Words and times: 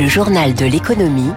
Le 0.00 0.08
journal 0.08 0.54
de 0.54 0.64
l'économie 0.64 1.30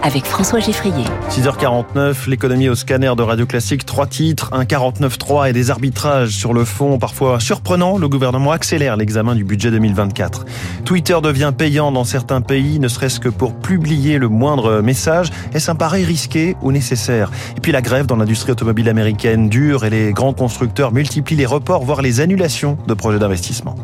avec 0.00 0.24
François 0.24 0.60
Geffrier. 0.60 1.04
6h49, 1.30 2.28
l'économie 2.28 2.68
au 2.68 2.76
scanner 2.76 3.10
de 3.16 3.22
Radio 3.22 3.44
Classique, 3.44 3.84
trois 3.84 4.06
titres, 4.06 4.50
un 4.52 4.62
49.3 4.62 5.50
et 5.50 5.52
des 5.52 5.72
arbitrages 5.72 6.28
sur 6.28 6.54
le 6.54 6.64
fond 6.64 6.98
parfois 6.98 7.40
surprenants. 7.40 7.98
Le 7.98 8.08
gouvernement 8.08 8.52
accélère 8.52 8.96
l'examen 8.96 9.34
du 9.34 9.42
budget 9.42 9.72
2024. 9.72 10.44
Twitter 10.84 11.16
devient 11.24 11.52
payant 11.58 11.90
dans 11.90 12.04
certains 12.04 12.40
pays, 12.40 12.78
ne 12.78 12.86
serait-ce 12.86 13.18
que 13.18 13.28
pour 13.28 13.56
publier 13.56 14.18
le 14.18 14.28
moindre 14.28 14.80
message. 14.80 15.30
Est-ce 15.52 15.72
un 15.72 15.74
pari 15.74 16.04
risqué 16.04 16.56
ou 16.62 16.70
nécessaire? 16.70 17.32
Et 17.56 17.60
puis 17.60 17.72
la 17.72 17.82
grève 17.82 18.06
dans 18.06 18.16
l'industrie 18.16 18.52
automobile 18.52 18.88
américaine 18.88 19.48
dure 19.48 19.84
et 19.84 19.90
les 19.90 20.12
grands 20.12 20.34
constructeurs 20.34 20.92
multiplient 20.92 21.34
les 21.34 21.46
reports, 21.46 21.82
voire 21.82 22.00
les 22.00 22.20
annulations 22.20 22.78
de 22.86 22.94
projets 22.94 23.18
d'investissement. 23.18 23.74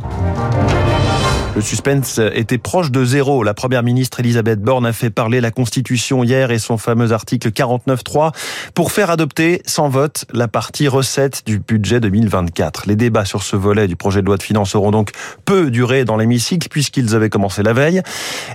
Le 1.57 1.63
suspense 1.63 2.21
était 2.33 2.59
proche 2.59 2.93
de 2.93 3.05
zéro. 3.05 3.43
La 3.43 3.55
première 3.55 3.83
ministre 3.83 4.21
Elisabeth 4.21 4.61
Borne 4.61 4.87
a 4.87 4.93
fait 4.93 5.11
parler 5.11 5.41
la 5.41 5.51
Constitution 5.51 6.23
hier 6.23 6.53
et 6.53 6.61
son 6.61 6.79
fameux 6.79 7.11
article 7.11 7.49
49.3 7.51 8.33
pour 8.73 8.93
faire 8.93 9.11
adopter 9.11 9.61
sans 9.67 9.89
vote 9.89 10.27
la 10.33 10.47
partie 10.47 10.87
recette 10.87 11.43
du 11.47 11.59
budget 11.59 11.99
2024. 11.99 12.85
Les 12.87 12.95
débats 12.95 13.25
sur 13.25 13.43
ce 13.43 13.57
volet 13.57 13.89
du 13.89 13.97
projet 13.97 14.21
de 14.21 14.27
loi 14.27 14.37
de 14.37 14.45
finances 14.45 14.77
auront 14.77 14.93
donc 14.93 15.11
peu 15.45 15.73
duré 15.73 16.05
dans 16.05 16.17
l'hémicycle 16.17 16.69
puisqu'ils 16.69 17.17
avaient 17.17 17.31
commencé 17.31 17.65
la 17.65 17.73
veille. 17.73 18.01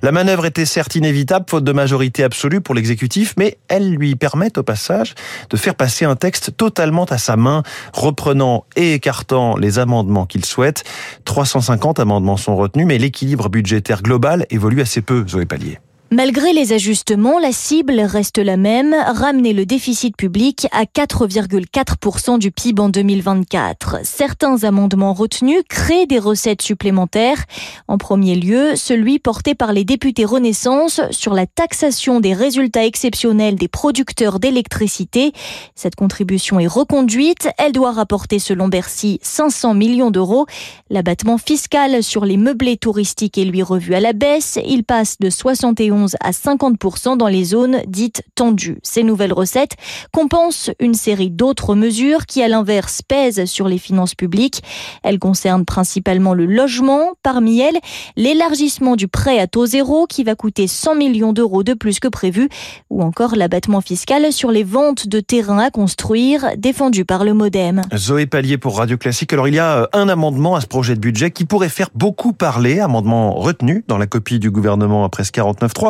La 0.02 0.14
manœuvre 0.14 0.46
était 0.46 0.66
certes 0.66 0.96
inévitable 0.96 1.46
faute 1.50 1.66
de 1.66 1.74
majorité 1.74 2.24
absolue 2.24 2.62
pour 2.62 2.76
l'exécutif, 2.76 3.34
mais 3.38 3.58
elle 3.68 3.92
lui 3.92 4.16
permet 4.16 4.58
au 4.58 4.64
passage 4.64 5.16
de 5.50 5.58
faire 5.58 5.76
passer 5.76 6.06
un 6.06 6.16
texte 6.16 6.56
totalement 6.56 7.06
à 7.06 7.18
sa 7.18 7.36
main, 7.36 7.64
reprenant 7.92 8.64
et 8.78 8.94
écartant 8.94 9.58
les 9.58 9.80
amendements 9.80 10.26
qu'il 10.26 10.46
souhaite. 10.46 10.86
350 11.26 12.00
amendements 12.00 12.38
sont 12.38 12.56
retenus 12.56 12.85
mais 12.86 12.98
l'équilibre 12.98 13.50
budgétaire 13.50 14.02
global 14.02 14.46
évolue 14.50 14.82
assez 14.82 15.02
peu, 15.02 15.28
Zoé 15.28 15.46
Pallier. 15.46 15.80
Malgré 16.12 16.54
les 16.54 16.72
ajustements, 16.72 17.40
la 17.40 17.52
cible 17.52 18.00
reste 18.00 18.38
la 18.38 18.58
même, 18.58 18.94
ramener 18.94 19.54
le 19.54 19.66
déficit 19.66 20.16
public 20.16 20.68
à 20.72 20.84
4,4% 20.84 22.38
du 22.38 22.52
PIB 22.52 22.80
en 22.80 22.90
2024. 22.90 24.02
Certains 24.04 24.64
amendements 24.66 25.14
retenus 25.14 25.64
créent 25.68 26.06
des 26.06 26.20
recettes 26.20 26.62
supplémentaires. 26.62 27.46
En 27.88 27.98
premier 27.98 28.36
lieu, 28.36 28.76
celui 28.76 29.18
porté 29.18 29.56
par 29.56 29.74
les 29.74 29.84
députés 29.84 30.26
Renaissance 30.26 31.02
sur 31.10 31.34
la 31.34 31.48
taxation 31.48 32.20
des 32.20 32.36
résultats 32.36 32.86
exceptionnels 32.86 33.56
des 33.56 33.68
producteurs 33.68 34.40
d'électricité. 34.40 35.34
Cette 35.74 35.96
contribution 35.96 36.60
est 36.60 36.68
reconduite. 36.68 37.50
Elle 37.58 37.72
doit 37.72 37.92
rapporter, 37.92 38.38
selon 38.38 38.68
Bercy, 38.68 39.20
500 39.24 39.74
millions 39.74 40.12
d'euros. 40.12 40.46
L'abattement 40.92 41.40
fiscal 41.40 42.04
sur 42.04 42.26
les 42.26 42.38
meublés 42.38 42.78
touristiques 42.78 43.40
est 43.40 43.46
lui 43.46 43.64
revu 43.64 43.96
à 43.96 44.00
la 44.00 44.14
baisse. 44.14 44.60
Il 44.68 44.84
passe 44.84 45.18
de 45.20 45.32
71 45.32 45.95
à 46.20 46.32
50% 46.32 47.18
dans 47.18 47.28
les 47.28 47.44
zones 47.44 47.82
dites 47.88 48.24
tendues. 48.36 48.80
Ces 48.84 49.04
nouvelles 49.04 49.34
recettes 49.34 49.76
compensent 50.12 50.72
une 50.80 50.94
série 50.94 51.30
d'autres 51.30 51.76
mesures 51.76 52.26
qui, 52.26 52.42
à 52.42 52.48
l'inverse, 52.48 53.02
pèsent 53.02 53.46
sur 53.46 53.68
les 53.68 53.78
finances 53.78 54.16
publiques. 54.16 54.62
Elles 55.04 55.20
concernent 55.20 55.66
principalement 55.66 56.34
le 56.34 56.46
logement, 56.46 57.14
parmi 57.24 57.60
elles 57.60 57.80
l'élargissement 58.16 58.96
du 58.96 59.08
prêt 59.08 59.40
à 59.40 59.48
taux 59.48 59.66
zéro 59.66 60.06
qui 60.08 60.24
va 60.24 60.36
coûter 60.36 60.68
100 60.68 60.96
millions 60.96 61.34
d'euros 61.34 61.64
de 61.64 61.74
plus 61.74 62.00
que 62.00 62.08
prévu, 62.08 62.50
ou 62.90 63.02
encore 63.02 63.36
l'abattement 63.36 63.82
fiscal 63.82 64.32
sur 64.32 64.52
les 64.52 64.64
ventes 64.64 65.08
de 65.08 65.20
terrains 65.20 65.60
à 65.60 65.70
construire 65.70 66.52
défendu 66.58 67.06
par 67.06 67.24
le 67.24 67.34
Modem. 67.34 67.82
Zoé 67.96 68.26
Pallier 68.26 68.58
pour 68.58 68.78
Radio 68.78 68.98
Classique. 68.98 69.34
Alors 69.34 69.48
il 69.48 69.56
y 69.56 69.60
a 69.60 69.78
euh, 69.78 69.88
un 69.94 70.10
amendement 70.10 70.56
à 70.56 70.62
ce 70.62 70.68
projet 70.68 70.96
de 70.96 71.00
budget 71.00 71.32
qui 71.32 71.46
pourrait 71.46 71.70
faire 71.70 71.90
beaucoup 71.96 72.34
parler, 72.34 72.80
amendement 72.80 73.34
retenu 73.34 73.84
dans 73.88 73.98
la 73.98 74.08
copie 74.08 74.40
du 74.40 74.52
gouvernement 74.52 75.04
après 75.04 75.24
49.3. 75.24 75.85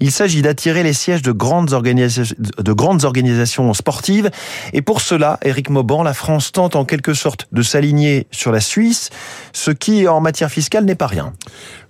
Il 0.00 0.10
s'agit 0.10 0.42
d'attirer 0.42 0.82
les 0.82 0.92
sièges 0.92 1.22
de 1.22 1.32
grandes, 1.32 1.72
organisations 1.72 3.72
sportives. 3.74 4.30
Et 4.72 4.82
pour 4.82 5.00
cela, 5.00 5.38
Éric 5.42 5.70
Mauban, 5.70 6.02
la 6.02 6.14
France 6.14 6.52
tente 6.52 6.76
en 6.76 6.84
quelque 6.84 7.14
sorte 7.14 7.46
de 7.52 7.62
s'aligner 7.62 8.26
sur 8.30 8.52
la 8.52 8.60
Suisse, 8.60 9.10
ce 9.52 9.70
qui 9.70 10.08
en 10.08 10.20
matière 10.20 10.50
fiscale 10.50 10.84
n'est 10.84 10.94
pas 10.94 11.06
rien. 11.06 11.32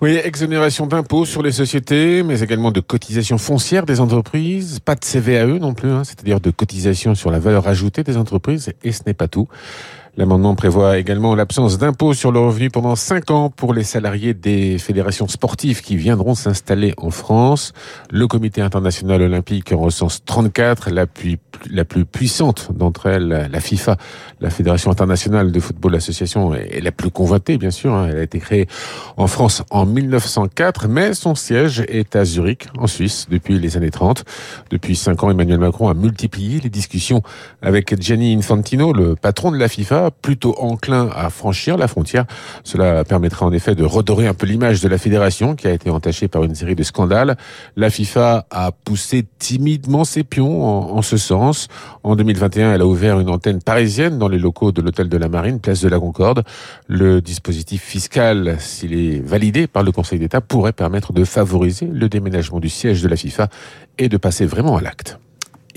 Oui, 0.01 0.19
exonération 0.23 0.87
d'impôts 0.87 1.27
sur 1.27 1.43
les 1.43 1.53
sociétés, 1.53 2.23
mais 2.23 2.41
également 2.41 2.71
de 2.71 2.81
cotisations 2.81 3.39
foncières 3.39 3.87
des 3.87 4.01
entreprises, 4.01 4.81
pas 4.81 4.95
de 4.95 5.05
CVAE 5.05 5.59
non 5.59 5.75
plus, 5.75 5.91
hein, 5.91 6.03
c'est-à-dire 6.05 6.41
de 6.41 6.51
cotisations 6.51 7.15
sur 7.15 7.31
la 7.31 7.39
valeur 7.39 7.69
ajoutée 7.69 8.03
des 8.03 8.17
entreprises, 8.17 8.73
et 8.83 8.93
ce 8.93 9.03
n'est 9.07 9.15
pas 9.15 9.29
tout. 9.29 9.49
L'amendement 10.17 10.57
prévoit 10.57 10.99
également 10.99 11.35
l'absence 11.37 11.79
d'impôt 11.79 12.15
sur 12.15 12.33
le 12.33 12.41
revenu 12.41 12.69
pendant 12.69 12.97
cinq 12.97 13.31
ans 13.31 13.49
pour 13.49 13.73
les 13.73 13.85
salariés 13.85 14.35
des 14.35 14.77
fédérations 14.79 15.29
sportives 15.29 15.83
qui 15.83 15.97
viendront 15.97 16.35
s'installer 16.35 16.95
en 16.97 17.11
France. 17.11 17.73
Le 18.11 18.27
comité 18.27 18.61
international 18.61 19.23
olympique 19.23 19.73
en 19.73 19.79
recense 19.79 20.25
34, 20.25 20.91
la 20.91 21.07
plus, 21.07 21.39
la 21.71 21.85
plus 21.85 22.05
puissante 22.05 22.71
d'entre 22.75 23.07
elles, 23.07 23.49
la 23.51 23.61
FIFA, 23.61 23.97
la 24.41 24.51
Fédération 24.51 24.91
internationale 24.91 25.53
de 25.53 25.61
football 25.61 25.95
association, 25.95 26.55
est 26.55 26.81
la 26.81 26.93
plus 26.93 27.11
convoitée, 27.11 27.57
bien 27.57 27.71
sûr. 27.71 27.95
Hein. 27.95 28.09
Elle 28.11 28.19
a 28.19 28.23
été 28.23 28.41
créée 28.41 28.67
en 29.17 29.29
France 29.29 29.63
en 29.71 29.87
1904, 29.87 30.89
mais 30.89 31.15
son 31.15 31.37
siège 31.37 31.85
est 31.89 32.17
à 32.17 32.25
Zurich, 32.25 32.67
en 32.79 32.89
Suisse, 32.89 33.27
depuis 33.31 33.59
les 33.59 33.77
années 33.77 33.91
30. 33.91 34.25
Depuis 34.71 34.97
cinq 34.97 35.23
ans, 35.23 35.31
Emmanuel 35.31 35.59
Macron 35.59 35.89
a 35.89 35.95
multiplié 35.95 36.59
les 36.61 36.71
discussions 36.71 37.23
avec 37.63 38.01
Gianni 38.01 38.35
Infantino, 38.35 38.93
le 38.93 39.15
patron 39.15 39.53
de 39.53 39.57
la 39.57 39.69
FIFA, 39.69 40.00
plutôt 40.11 40.55
enclin 40.59 41.11
à 41.15 41.29
franchir 41.29 41.77
la 41.77 41.89
frontière. 41.89 42.25
Cela 42.65 43.05
permettra 43.05 43.45
en 43.45 43.53
effet 43.53 43.75
de 43.75 43.85
redorer 43.85 44.27
un 44.27 44.35
peu 44.35 44.47
l'image 44.47 44.81
de 44.81 44.89
la 44.89 44.97
fédération 44.97 45.55
qui 45.55 45.67
a 45.67 45.73
été 45.73 45.91
entachée 45.91 46.29
par 46.29 46.45
une 46.45 46.55
série 46.55 46.75
de 46.75 46.83
scandales. 46.83 47.37
La 47.77 47.91
FIFA 47.91 48.47
a 48.51 48.73
poussé 48.73 49.27
timidement 49.39 50.05
ses 50.05 50.25
pions 50.25 50.97
en, 50.97 51.03
ce 51.03 51.17
sens. 51.17 51.69
En 52.03 52.17
2021, 52.17 52.73
elle 52.75 52.81
a 52.81 52.87
ouvert 52.87 53.21
une 53.21 53.29
antenne 53.29 53.61
parisienne 53.61 54.19
dans 54.19 54.29
les 54.29 54.39
locaux 54.39 54.73
de 54.73 54.81
l'hôtel 54.81 55.09
de 55.09 55.17
la 55.17 55.29
Marine, 55.29 55.61
place 55.61 55.83
de 55.83 55.89
la 55.89 55.99
Concorde. 55.99 56.45
Le 56.89 57.21
dispositif 57.21 57.83
fiscal, 57.83 58.57
s'il 58.59 58.95
est 58.95 59.21
validé 59.21 59.67
par 59.67 59.83
le 59.83 59.93
Conseil 59.93 60.19
d'État, 60.19 60.41
pourrait 60.41 60.73
permettre 60.73 61.13
de 61.13 61.25
favoriser 61.25 61.87
le 61.87 62.09
déménagement 62.09 62.61
du 62.61 62.69
siège 62.69 63.03
de 63.03 63.09
la 63.09 63.17
FIFA 63.17 63.49
et 63.99 64.09
de 64.09 64.17
passer 64.17 64.47
vraiment 64.47 64.77
à 64.77 64.81
l'acte. 64.81 65.19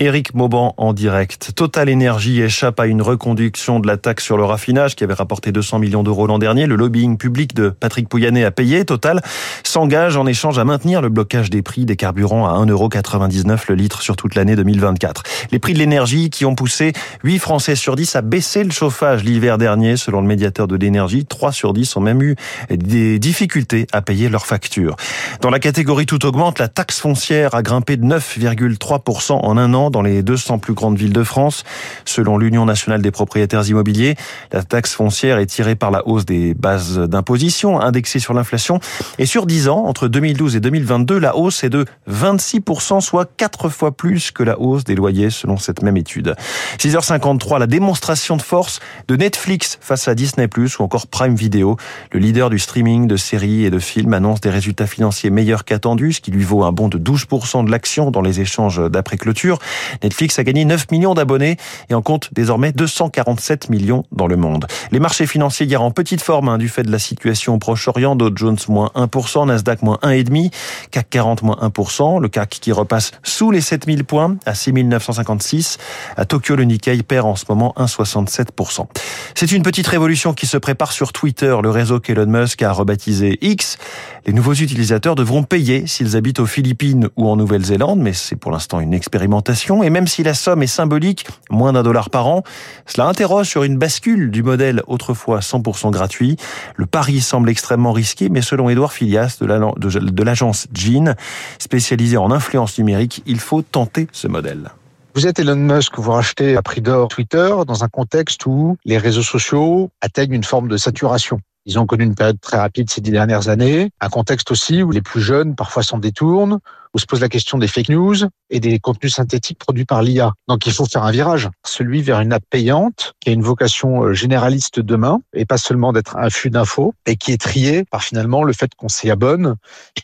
Éric 0.00 0.34
Mauban 0.34 0.74
en 0.76 0.92
direct. 0.92 1.52
Total 1.54 1.88
Énergie 1.88 2.40
échappe 2.40 2.80
à 2.80 2.86
une 2.86 3.00
reconduction 3.00 3.78
de 3.78 3.86
la 3.86 3.96
taxe 3.96 4.24
sur 4.24 4.36
le 4.36 4.44
raffinage 4.44 4.96
qui 4.96 5.04
avait 5.04 5.14
rapporté 5.14 5.52
200 5.52 5.78
millions 5.78 6.02
d'euros 6.02 6.26
l'an 6.26 6.38
dernier. 6.38 6.66
Le 6.66 6.74
lobbying 6.74 7.16
public 7.16 7.54
de 7.54 7.68
Patrick 7.68 8.08
Pouyanné 8.08 8.44
a 8.44 8.50
payé. 8.50 8.84
Total 8.84 9.22
s'engage 9.62 10.16
en 10.16 10.26
échange 10.26 10.58
à 10.58 10.64
maintenir 10.64 11.00
le 11.00 11.10
blocage 11.10 11.48
des 11.48 11.62
prix 11.62 11.84
des 11.84 11.94
carburants 11.96 12.46
à 12.46 12.64
1,99€ 12.64 13.60
le 13.68 13.74
litre 13.76 14.02
sur 14.02 14.16
toute 14.16 14.34
l'année 14.34 14.56
2024. 14.56 15.22
Les 15.52 15.58
prix 15.60 15.74
de 15.74 15.78
l'énergie 15.78 16.30
qui 16.30 16.44
ont 16.44 16.56
poussé 16.56 16.92
8 17.22 17.38
Français 17.38 17.76
sur 17.76 17.94
10 17.94 18.16
à 18.16 18.22
baisser 18.22 18.64
le 18.64 18.72
chauffage 18.72 19.22
l'hiver 19.22 19.58
dernier 19.58 19.96
selon 19.96 20.20
le 20.20 20.26
médiateur 20.26 20.66
de 20.66 20.76
l'énergie. 20.76 21.24
3 21.24 21.52
sur 21.52 21.72
10 21.72 21.96
ont 21.96 22.00
même 22.00 22.22
eu 22.22 22.34
des 22.70 23.18
difficultés 23.20 23.86
à 23.92 24.02
payer 24.02 24.28
leurs 24.28 24.46
factures. 24.46 24.96
Dans 25.40 25.50
la 25.50 25.60
catégorie 25.60 26.06
tout 26.06 26.26
augmente, 26.26 26.58
la 26.58 26.68
taxe 26.68 26.98
foncière 26.98 27.54
a 27.54 27.62
grimpé 27.62 27.96
de 27.96 28.04
9,3% 28.04 29.32
en 29.32 29.56
un 29.56 29.74
an 29.74 29.83
dans 29.90 30.02
les 30.02 30.22
200 30.22 30.58
plus 30.58 30.74
grandes 30.74 30.96
villes 30.96 31.12
de 31.12 31.24
France. 31.24 31.64
Selon 32.04 32.38
l'Union 32.38 32.64
nationale 32.64 33.02
des 33.02 33.10
propriétaires 33.10 33.66
immobiliers, 33.68 34.16
la 34.52 34.62
taxe 34.62 34.94
foncière 34.94 35.38
est 35.38 35.46
tirée 35.46 35.74
par 35.74 35.90
la 35.90 36.06
hausse 36.06 36.24
des 36.24 36.54
bases 36.54 36.98
d'imposition 36.98 37.80
indexées 37.80 38.18
sur 38.18 38.34
l'inflation. 38.34 38.80
Et 39.18 39.26
sur 39.26 39.46
10 39.46 39.68
ans, 39.68 39.84
entre 39.86 40.08
2012 40.08 40.56
et 40.56 40.60
2022, 40.60 41.18
la 41.18 41.36
hausse 41.36 41.64
est 41.64 41.70
de 41.70 41.84
26%, 42.10 43.00
soit 43.00 43.30
4 43.36 43.68
fois 43.68 43.92
plus 43.92 44.30
que 44.30 44.42
la 44.42 44.58
hausse 44.60 44.84
des 44.84 44.94
loyers 44.94 45.30
selon 45.30 45.56
cette 45.56 45.82
même 45.82 45.96
étude. 45.96 46.34
6h53, 46.78 47.58
la 47.58 47.66
démonstration 47.66 48.36
de 48.36 48.42
force 48.42 48.80
de 49.08 49.16
Netflix 49.16 49.78
face 49.80 50.08
à 50.08 50.14
Disney+, 50.14 50.48
ou 50.56 50.82
encore 50.82 51.06
Prime 51.06 51.34
Video. 51.34 51.76
Le 52.12 52.20
leader 52.20 52.50
du 52.50 52.58
streaming 52.58 53.06
de 53.06 53.16
séries 53.16 53.64
et 53.64 53.70
de 53.70 53.78
films 53.78 54.14
annonce 54.14 54.40
des 54.40 54.50
résultats 54.50 54.86
financiers 54.86 55.30
meilleurs 55.30 55.64
qu'attendus, 55.64 56.14
ce 56.14 56.20
qui 56.20 56.30
lui 56.30 56.44
vaut 56.44 56.64
un 56.64 56.72
bond 56.72 56.88
de 56.88 56.98
12% 56.98 57.64
de 57.64 57.70
l'action 57.70 58.10
dans 58.10 58.22
les 58.22 58.40
échanges 58.40 58.80
d'après-clôture. 58.90 59.58
Netflix 60.02 60.38
a 60.38 60.44
gagné 60.44 60.64
9 60.64 60.90
millions 60.90 61.14
d'abonnés 61.14 61.56
et 61.90 61.94
en 61.94 62.02
compte 62.02 62.30
désormais 62.32 62.72
247 62.72 63.70
millions 63.70 64.04
dans 64.12 64.26
le 64.26 64.36
monde. 64.36 64.66
Les 64.92 65.00
marchés 65.00 65.26
financiers 65.26 65.66
hier 65.66 65.82
en 65.82 65.90
petite 65.90 66.22
forme 66.22 66.48
hein, 66.48 66.58
du 66.58 66.68
fait 66.68 66.82
de 66.82 66.90
la 66.90 66.98
situation 66.98 67.54
au 67.54 67.58
Proche-Orient. 67.58 68.16
Dow 68.16 68.30
Jones 68.34 68.58
moins 68.68 68.90
1%, 68.94 69.46
Nasdaq 69.46 69.82
moins 69.82 69.98
1,5%, 70.02 70.50
CAC 70.90 71.10
40 71.10 71.42
moins 71.42 71.58
1%, 71.62 72.20
le 72.20 72.28
CAC 72.28 72.48
qui 72.60 72.72
repasse 72.72 73.12
sous 73.22 73.50
les 73.50 73.60
7000 73.60 74.04
points 74.04 74.36
à 74.46 74.54
6956. 74.54 75.78
À 76.16 76.24
Tokyo, 76.24 76.56
le 76.56 76.64
Nikkei 76.64 77.02
perd 77.02 77.26
en 77.26 77.36
ce 77.36 77.44
moment 77.48 77.74
1,67%. 77.76 78.86
C'est 79.34 79.52
une 79.52 79.62
petite 79.62 79.86
révolution 79.86 80.34
qui 80.34 80.46
se 80.46 80.56
prépare 80.56 80.92
sur 80.92 81.12
Twitter, 81.12 81.56
le 81.62 81.70
réseau 81.70 82.00
qu'Elon 82.00 82.26
Musk 82.26 82.62
a 82.62 82.72
rebaptisé 82.72 83.38
X. 83.40 83.78
Les 84.26 84.32
nouveaux 84.32 84.54
utilisateurs 84.54 85.14
devront 85.14 85.42
payer 85.42 85.86
s'ils 85.86 86.16
habitent 86.16 86.40
aux 86.40 86.46
Philippines 86.46 87.08
ou 87.16 87.28
en 87.28 87.36
Nouvelle-Zélande, 87.36 88.00
mais 88.00 88.12
c'est 88.12 88.36
pour 88.36 88.52
l'instant 88.52 88.80
une 88.80 88.94
expérimentation 88.94 89.63
et 89.82 89.90
même 89.90 90.06
si 90.06 90.22
la 90.22 90.34
somme 90.34 90.62
est 90.62 90.66
symbolique, 90.66 91.26
moins 91.50 91.72
d'un 91.72 91.82
dollar 91.82 92.10
par 92.10 92.26
an, 92.26 92.42
cela 92.86 93.06
interroge 93.06 93.48
sur 93.48 93.62
une 93.64 93.78
bascule 93.78 94.30
du 94.30 94.42
modèle 94.42 94.82
autrefois 94.86 95.40
100% 95.40 95.90
gratuit. 95.90 96.36
Le 96.76 96.86
pari 96.86 97.20
semble 97.20 97.48
extrêmement 97.48 97.92
risqué, 97.92 98.28
mais 98.28 98.42
selon 98.42 98.68
Édouard 98.68 98.92
Filias 98.92 99.38
de 99.40 100.22
l'agence 100.22 100.66
Jean, 100.74 101.14
spécialisée 101.58 102.16
en 102.16 102.30
influence 102.30 102.78
numérique, 102.78 103.22
il 103.26 103.40
faut 103.40 103.62
tenter 103.62 104.08
ce 104.12 104.28
modèle. 104.28 104.70
Vous 105.14 105.26
êtes 105.26 105.38
Elon 105.38 105.54
Musk, 105.54 105.96
vous 105.98 106.10
rachetez 106.10 106.56
à 106.56 106.62
prix 106.62 106.80
d'or 106.80 107.08
Twitter 107.08 107.54
dans 107.66 107.84
un 107.84 107.88
contexte 107.88 108.46
où 108.46 108.76
les 108.84 108.98
réseaux 108.98 109.22
sociaux 109.22 109.90
atteignent 110.00 110.34
une 110.34 110.44
forme 110.44 110.68
de 110.68 110.76
saturation. 110.76 111.40
Ils 111.66 111.78
ont 111.78 111.86
connu 111.86 112.04
une 112.04 112.14
période 112.14 112.40
très 112.40 112.58
rapide 112.58 112.90
ces 112.90 113.00
dix 113.00 113.12
dernières 113.12 113.48
années, 113.48 113.90
un 114.00 114.08
contexte 114.08 114.50
aussi 114.50 114.82
où 114.82 114.90
les 114.90 115.00
plus 115.00 115.20
jeunes 115.20 115.54
parfois 115.54 115.82
s'en 115.82 115.98
détournent, 115.98 116.58
où 116.94 116.98
se 116.98 117.06
pose 117.06 117.20
la 117.20 117.28
question 117.28 117.58
des 117.58 117.66
fake 117.66 117.88
news 117.88 118.16
et 118.50 118.60
des 118.60 118.78
contenus 118.78 119.14
synthétiques 119.14 119.58
produits 119.58 119.84
par 119.84 120.02
l'IA. 120.02 120.32
Donc 120.48 120.66
il 120.66 120.72
faut 120.72 120.86
faire 120.86 121.02
un 121.02 121.10
virage, 121.10 121.48
celui 121.64 122.02
vers 122.02 122.20
une 122.20 122.32
app 122.32 122.44
payante 122.48 123.12
qui 123.20 123.30
a 123.30 123.32
une 123.32 123.42
vocation 123.42 124.04
euh, 124.04 124.12
généraliste 124.12 124.80
demain 124.80 125.20
et 125.34 125.44
pas 125.44 125.58
seulement 125.58 125.92
d'être 125.92 126.16
un 126.16 126.30
flux 126.30 126.50
d'infos 126.50 126.94
et 127.06 127.16
qui 127.16 127.32
est 127.32 127.40
trié 127.40 127.84
par 127.90 128.02
finalement 128.02 128.44
le 128.44 128.52
fait 128.52 128.74
qu'on 128.76 128.88
s'y 128.88 129.10
abonne 129.10 129.56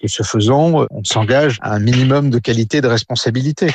et 0.02 0.08
ce 0.08 0.22
faisant, 0.22 0.86
on 0.90 1.04
s'engage 1.04 1.58
à 1.62 1.74
un 1.74 1.78
minimum 1.78 2.30
de 2.30 2.38
qualité 2.38 2.78
et 2.78 2.80
de 2.80 2.88
responsabilité. 2.88 3.70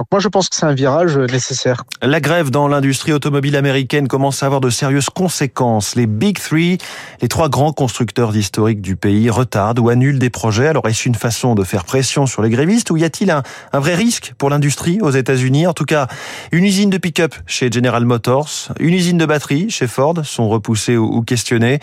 Donc 0.00 0.06
moi, 0.10 0.18
je 0.18 0.28
pense 0.28 0.48
que 0.48 0.56
c'est 0.56 0.64
un 0.64 0.72
virage 0.72 1.18
nécessaire. 1.18 1.84
La 2.00 2.20
grève 2.20 2.50
dans 2.50 2.68
l'industrie 2.68 3.12
automobile 3.12 3.54
américaine 3.54 4.08
commence 4.08 4.42
à 4.42 4.46
avoir 4.46 4.62
de 4.62 4.70
sérieuses 4.70 5.10
conséquences. 5.10 5.94
Les 5.94 6.06
Big 6.06 6.38
Three, 6.38 6.78
les 7.20 7.28
trois 7.28 7.50
grands 7.50 7.74
constructeurs 7.74 8.34
historiques 8.34 8.80
du 8.80 8.96
pays, 8.96 9.28
retardent 9.28 9.78
ou 9.78 9.90
annulent 9.90 10.18
des 10.18 10.30
projets. 10.30 10.68
Alors 10.68 10.88
est-ce 10.88 11.06
une 11.06 11.14
façon 11.14 11.54
de 11.54 11.64
faire 11.64 11.84
pression 11.84 12.24
sur 12.24 12.40
les 12.40 12.48
grévistes 12.48 12.59
ou 12.90 12.96
y 12.96 13.04
a-t-il 13.04 13.30
un, 13.30 13.42
un, 13.72 13.80
vrai 13.80 13.94
risque 13.94 14.34
pour 14.38 14.50
l'industrie 14.50 15.00
aux 15.00 15.10
États-Unis? 15.10 15.66
En 15.66 15.72
tout 15.72 15.84
cas, 15.84 16.08
une 16.52 16.64
usine 16.64 16.90
de 16.90 16.98
pick-up 16.98 17.34
chez 17.46 17.70
General 17.70 18.04
Motors, 18.04 18.72
une 18.78 18.94
usine 18.94 19.18
de 19.18 19.26
batterie 19.26 19.70
chez 19.70 19.86
Ford 19.86 20.14
sont 20.24 20.48
repoussées 20.48 20.96
ou, 20.96 21.22
questionnées. 21.22 21.78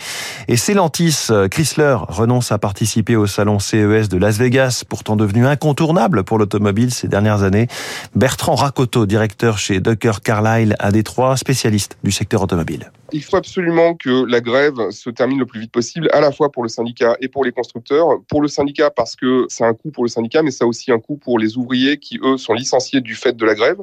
Et 0.48 0.56
Stellantis, 0.56 1.28
Chrysler 1.50 1.96
renonce 2.08 2.52
à 2.52 2.58
participer 2.58 3.16
au 3.16 3.26
salon 3.26 3.58
CES 3.58 4.08
de 4.08 4.18
Las 4.18 4.38
Vegas, 4.38 4.84
pourtant 4.88 5.16
devenu 5.16 5.46
incontournable 5.46 6.24
pour 6.24 6.38
l'automobile 6.38 6.92
ces 6.92 7.08
dernières 7.08 7.42
années. 7.42 7.68
Bertrand 8.14 8.54
Racoteau, 8.54 9.06
directeur 9.06 9.58
chez 9.58 9.80
Ducker 9.80 10.20
Carlyle 10.22 10.76
à 10.78 10.90
Détroit, 10.92 11.36
spécialiste 11.36 11.98
du 12.02 12.12
secteur 12.12 12.42
automobile. 12.42 12.90
Il 13.12 13.24
faut 13.24 13.36
absolument 13.36 13.94
que 13.94 14.26
la 14.26 14.40
grève 14.40 14.90
se 14.90 15.08
termine 15.08 15.38
le 15.38 15.46
plus 15.46 15.60
vite 15.60 15.72
possible, 15.72 16.10
à 16.12 16.20
la 16.20 16.30
fois 16.30 16.52
pour 16.52 16.62
le 16.62 16.68
syndicat 16.68 17.16
et 17.20 17.28
pour 17.28 17.42
les 17.42 17.52
constructeurs. 17.52 18.20
Pour 18.28 18.42
le 18.42 18.48
syndicat, 18.48 18.90
parce 18.90 19.16
que 19.16 19.46
c'est 19.48 19.64
un 19.64 19.72
coût 19.72 19.90
pour 19.90 20.04
le 20.04 20.08
syndicat, 20.08 20.42
mais 20.42 20.50
ça 20.50 20.66
aussi 20.68 20.92
un 20.92 21.00
coût 21.00 21.16
pour 21.16 21.38
les 21.38 21.56
ouvriers 21.56 21.98
qui, 21.98 22.18
eux, 22.22 22.36
sont 22.36 22.54
licenciés 22.54 23.00
du 23.00 23.14
fait 23.14 23.36
de 23.36 23.44
la 23.44 23.54
grève. 23.54 23.78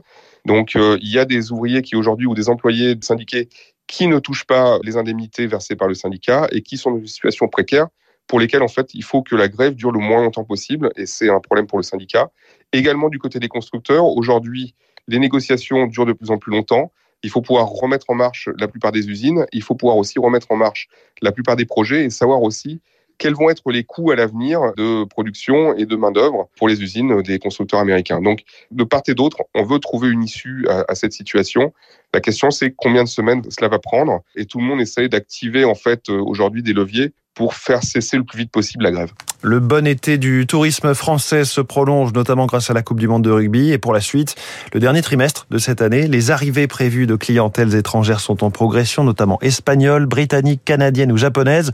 Donc, 0.45 0.75
euh, 0.75 0.97
il 1.01 1.11
y 1.11 1.19
a 1.19 1.25
des 1.25 1.51
ouvriers 1.51 1.81
qui, 1.81 1.95
aujourd'hui, 1.95 2.27
ou 2.27 2.35
des 2.35 2.49
employés 2.49 2.95
syndiqués 3.01 3.49
qui 3.87 4.07
ne 4.07 4.19
touchent 4.19 4.45
pas 4.45 4.79
les 4.83 4.97
indemnités 4.97 5.47
versées 5.47 5.75
par 5.75 5.87
le 5.87 5.93
syndicat 5.93 6.47
et 6.51 6.61
qui 6.61 6.77
sont 6.77 6.91
dans 6.91 6.99
une 6.99 7.07
situation 7.07 7.47
précaire 7.47 7.87
pour 8.27 8.39
lesquels, 8.39 8.63
en 8.63 8.67
fait, 8.67 8.93
il 8.93 9.03
faut 9.03 9.21
que 9.21 9.35
la 9.35 9.47
grève 9.47 9.75
dure 9.75 9.91
le 9.91 9.99
moins 9.99 10.23
longtemps 10.23 10.43
possible, 10.43 10.89
et 10.95 11.05
c'est 11.05 11.29
un 11.29 11.39
problème 11.39 11.67
pour 11.67 11.77
le 11.77 11.83
syndicat. 11.83 12.31
Également 12.73 13.09
du 13.09 13.19
côté 13.19 13.39
des 13.39 13.47
constructeurs, 13.47 14.05
aujourd'hui, 14.05 14.73
les 15.07 15.19
négociations 15.19 15.85
durent 15.87 16.07
de 16.07 16.13
plus 16.13 16.31
en 16.31 16.37
plus 16.37 16.51
longtemps. 16.51 16.91
Il 17.21 17.29
faut 17.29 17.41
pouvoir 17.41 17.67
remettre 17.67 18.05
en 18.09 18.15
marche 18.15 18.49
la 18.59 18.67
plupart 18.67 18.91
des 18.91 19.07
usines. 19.07 19.45
Il 19.51 19.61
faut 19.61 19.75
pouvoir 19.75 19.97
aussi 19.97 20.19
remettre 20.19 20.47
en 20.51 20.55
marche 20.55 20.87
la 21.21 21.31
plupart 21.31 21.55
des 21.55 21.65
projets 21.65 22.05
et 22.05 22.09
savoir 22.09 22.41
aussi 22.41 22.81
quels 23.17 23.33
vont 23.33 23.49
être 23.49 23.71
les 23.71 23.83
coûts 23.83 24.11
à 24.11 24.15
l'avenir 24.15 24.59
de 24.77 25.03
production 25.05 25.75
et 25.75 25.85
de 25.85 25.95
main-d'œuvre 25.95 26.49
pour 26.57 26.67
les 26.67 26.81
usines 26.81 27.21
des 27.21 27.39
constructeurs 27.39 27.79
américains. 27.79 28.21
Donc, 28.21 28.43
de 28.71 28.83
part 28.83 29.01
et 29.07 29.13
d'autre, 29.13 29.37
on 29.53 29.63
veut 29.63 29.79
trouver 29.79 30.09
une 30.09 30.23
issue 30.23 30.67
à, 30.67 30.95
cette 30.95 31.13
situation. 31.13 31.73
La 32.13 32.21
question, 32.21 32.51
c'est 32.51 32.73
combien 32.75 33.03
de 33.03 33.09
semaines 33.09 33.41
cela 33.49 33.67
va 33.67 33.79
prendre. 33.79 34.21
Et 34.35 34.45
tout 34.45 34.59
le 34.59 34.65
monde 34.65 34.81
essaye 34.81 35.09
d'activer, 35.09 35.65
en 35.65 35.75
fait, 35.75 36.09
aujourd'hui 36.09 36.63
des 36.63 36.73
leviers 36.73 37.13
pour 37.33 37.53
faire 37.53 37.83
cesser 37.83 38.17
le 38.17 38.23
plus 38.23 38.39
vite 38.39 38.51
possible 38.51 38.83
la 38.83 38.91
grève. 38.91 39.11
Le 39.41 39.59
bon 39.59 39.85
été 39.85 40.17
du 40.17 40.47
tourisme 40.47 40.93
français 40.93 41.45
se 41.45 41.61
prolonge, 41.61 42.13
notamment 42.13 42.45
grâce 42.45 42.69
à 42.69 42.73
la 42.73 42.81
Coupe 42.81 42.99
du 42.99 43.07
Monde 43.07 43.23
de 43.23 43.29
rugby. 43.29 43.71
Et 43.71 43.77
pour 43.77 43.93
la 43.93 43.99
suite, 43.99 44.35
le 44.73 44.79
dernier 44.79 45.01
trimestre 45.01 45.45
de 45.51 45.57
cette 45.57 45.81
année, 45.81 46.07
les 46.07 46.31
arrivées 46.31 46.67
prévues 46.67 47.05
de 47.05 47.15
clientèles 47.15 47.75
étrangères 47.75 48.21
sont 48.21 48.43
en 48.43 48.49
progression, 48.49 49.03
notamment 49.03 49.37
espagnoles, 49.41 50.05
britanniques, 50.05 50.61
canadiennes 50.65 51.11
ou 51.11 51.17
japonaises. 51.17 51.71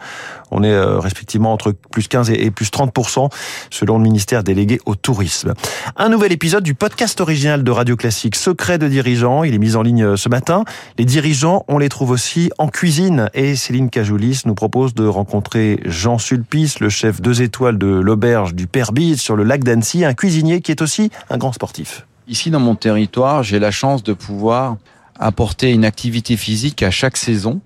On 0.50 0.64
est 0.64 0.74
euh, 0.74 1.00
respectivement 1.00 1.54
entre 1.54 1.72
plus 1.72 2.08
15 2.08 2.32
et 2.32 2.52
plus 2.52 2.70
30% 2.72 3.30
selon 3.70 3.98
le 3.98 4.04
ministère 4.04 4.44
délégué 4.44 4.82
au 4.86 4.96
tourisme. 4.96 5.54
Un 5.96 6.10
nouvel 6.10 6.34
épisode 6.34 6.64
du 6.64 6.74
podcast 6.74 7.22
original 7.22 7.64
de 7.64 7.72
Radio 7.72 7.96
Classique, 7.96 8.36
Secret 8.36 8.80
de 8.80 8.88
dirigeants. 8.88 9.44
Il 9.44 9.54
est 9.54 9.60
mis 9.60 9.76
en 9.76 9.82
ligne 9.82 10.04
euh, 10.04 10.18
ce 10.18 10.30
matin. 10.30 10.66
Les 10.98 11.06
dirigeants, 11.06 11.64
on 11.68 11.78
les 11.78 11.90
trouve 11.90 12.10
aussi 12.10 12.52
en 12.58 12.68
cuisine. 12.68 13.30
Et 13.34 13.56
Céline 13.56 13.90
Cajoulis 13.90 14.42
nous 14.46 14.56
propose 14.56 14.94
de 14.94 15.06
rencontrer 15.06 15.80
Jean 15.86 16.18
Sulpice, 16.18 16.80
le 16.80 16.90
chef 16.90 17.22
deux 17.22 17.42
étoiles 17.42 17.51
de 17.60 17.88
l'auberge 17.88 18.54
du 18.56 18.68
Père 18.68 18.92
sur 19.18 19.36
le 19.36 19.44
lac 19.44 19.64
d'Annecy, 19.64 20.06
un 20.06 20.14
cuisinier 20.14 20.62
qui 20.62 20.72
est 20.72 20.82
aussi 20.82 21.12
un 21.30 21.38
grand 21.38 21.52
sportif. 21.52 22.06
Ici, 22.28 22.50
dans 22.50 22.60
mon 22.60 22.76
territoire, 22.76 23.44
j'ai 23.44 23.60
la 23.60 23.72
chance 23.72 24.04
de 24.04 24.14
pouvoir 24.14 24.78
apporter 25.20 25.72
une 25.72 25.86
activité 25.86 26.38
physique 26.38 26.82
à 26.82 26.92
chaque 26.92 27.18
saison 27.18 27.62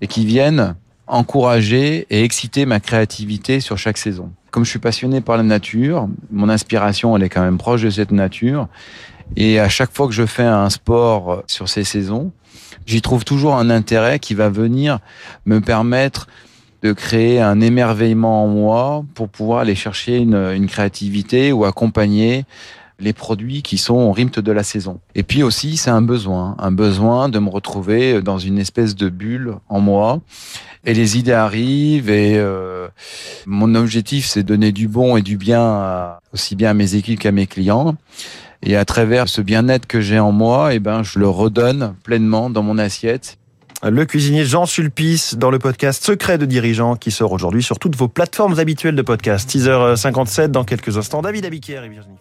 et 0.00 0.06
qui 0.06 0.24
vienne 0.26 0.74
encourager 1.06 2.06
et 2.10 2.24
exciter 2.24 2.66
ma 2.66 2.80
créativité 2.80 3.60
sur 3.60 3.78
chaque 3.78 3.98
saison. 3.98 4.32
Comme 4.50 4.64
je 4.64 4.70
suis 4.70 4.78
passionné 4.78 5.20
par 5.20 5.36
la 5.36 5.42
nature, 5.42 6.08
mon 6.30 6.48
inspiration, 6.48 7.16
elle 7.16 7.22
est 7.22 7.28
quand 7.28 7.42
même 7.42 7.58
proche 7.58 7.82
de 7.82 7.90
cette 7.90 8.10
nature. 8.10 8.68
Et 9.36 9.60
à 9.60 9.68
chaque 9.68 9.92
fois 9.92 10.06
que 10.06 10.12
je 10.12 10.26
fais 10.26 10.44
un 10.44 10.70
sport 10.70 11.42
sur 11.46 11.68
ces 11.68 11.84
saisons, 11.84 12.32
j'y 12.86 13.02
trouve 13.02 13.24
toujours 13.24 13.54
un 13.54 13.70
intérêt 13.70 14.18
qui 14.18 14.34
va 14.34 14.48
venir 14.48 14.98
me 15.44 15.60
permettre 15.60 16.26
de 16.86 16.92
créer 16.92 17.40
un 17.40 17.60
émerveillement 17.60 18.44
en 18.44 18.46
moi 18.46 19.04
pour 19.14 19.28
pouvoir 19.28 19.60
aller 19.60 19.74
chercher 19.74 20.18
une, 20.18 20.66
créativité 20.68 21.50
ou 21.50 21.64
accompagner 21.64 22.44
les 23.00 23.12
produits 23.12 23.62
qui 23.62 23.76
sont 23.76 23.96
au 23.96 24.12
rythme 24.12 24.40
de 24.40 24.52
la 24.52 24.62
saison. 24.62 25.00
Et 25.16 25.24
puis 25.24 25.42
aussi, 25.42 25.76
c'est 25.76 25.90
un 25.90 26.00
besoin, 26.00 26.54
un 26.58 26.70
besoin 26.70 27.28
de 27.28 27.40
me 27.40 27.50
retrouver 27.50 28.22
dans 28.22 28.38
une 28.38 28.58
espèce 28.58 28.94
de 28.94 29.08
bulle 29.08 29.56
en 29.68 29.80
moi. 29.80 30.20
Et 30.84 30.94
les 30.94 31.18
idées 31.18 31.32
arrivent 31.32 32.08
et 32.08 32.38
euh, 32.38 32.86
mon 33.46 33.74
objectif, 33.74 34.26
c'est 34.26 34.44
donner 34.44 34.70
du 34.70 34.86
bon 34.86 35.16
et 35.16 35.22
du 35.22 35.36
bien 35.36 36.16
aussi 36.32 36.54
bien 36.54 36.70
à 36.70 36.74
mes 36.74 36.94
équipes 36.94 37.18
qu'à 37.18 37.32
mes 37.32 37.48
clients. 37.48 37.96
Et 38.62 38.76
à 38.76 38.84
travers 38.84 39.28
ce 39.28 39.40
bien-être 39.40 39.86
que 39.86 40.00
j'ai 40.00 40.20
en 40.20 40.30
moi, 40.30 40.72
et 40.72 40.76
eh 40.76 40.78
ben, 40.78 41.02
je 41.02 41.18
le 41.18 41.28
redonne 41.28 41.96
pleinement 42.04 42.48
dans 42.48 42.62
mon 42.62 42.78
assiette 42.78 43.38
le 43.82 44.04
cuisinier 44.04 44.44
Jean 44.44 44.66
Sulpice 44.66 45.36
dans 45.36 45.50
le 45.50 45.58
podcast 45.58 46.04
Secret 46.04 46.38
de 46.38 46.46
dirigeants 46.46 46.96
qui 46.96 47.10
sort 47.10 47.32
aujourd'hui 47.32 47.62
sur 47.62 47.78
toutes 47.78 47.96
vos 47.96 48.08
plateformes 48.08 48.58
habituelles 48.58 48.96
de 48.96 49.02
podcast. 49.02 49.48
6h57 49.50 50.48
dans 50.48 50.64
quelques 50.64 50.96
instants. 50.96 51.22
David 51.22 51.44
Abiquière 51.44 51.84
et 51.84 51.88
Virginie. 51.88 52.16